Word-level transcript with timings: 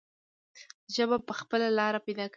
ژبه 0.95 1.17
به 1.27 1.33
خپله 1.39 1.67
لاره 1.77 1.99
پیدا 2.05 2.21
کوي. 2.25 2.29